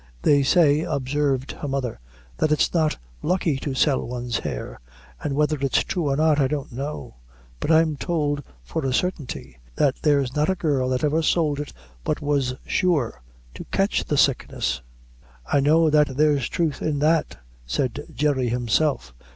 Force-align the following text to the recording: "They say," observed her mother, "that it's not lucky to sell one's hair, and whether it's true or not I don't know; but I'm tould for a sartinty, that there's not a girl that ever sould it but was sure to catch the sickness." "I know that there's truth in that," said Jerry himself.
"They 0.23 0.41
say," 0.41 0.81
observed 0.81 1.51
her 1.51 1.67
mother, 1.67 1.99
"that 2.37 2.51
it's 2.51 2.73
not 2.73 2.97
lucky 3.21 3.57
to 3.57 3.75
sell 3.75 4.01
one's 4.07 4.39
hair, 4.39 4.79
and 5.23 5.35
whether 5.35 5.59
it's 5.61 5.83
true 5.83 6.09
or 6.09 6.15
not 6.15 6.39
I 6.39 6.47
don't 6.47 6.71
know; 6.71 7.17
but 7.59 7.69
I'm 7.69 7.97
tould 7.97 8.41
for 8.63 8.83
a 8.83 8.93
sartinty, 8.93 9.59
that 9.75 9.97
there's 10.01 10.35
not 10.35 10.49
a 10.49 10.55
girl 10.55 10.89
that 10.89 11.03
ever 11.03 11.21
sould 11.21 11.59
it 11.59 11.71
but 12.03 12.19
was 12.19 12.55
sure 12.65 13.21
to 13.53 13.63
catch 13.65 14.03
the 14.05 14.17
sickness." 14.17 14.81
"I 15.45 15.59
know 15.59 15.91
that 15.91 16.17
there's 16.17 16.49
truth 16.49 16.81
in 16.81 16.97
that," 16.97 17.37
said 17.67 18.05
Jerry 18.11 18.49
himself. 18.49 19.13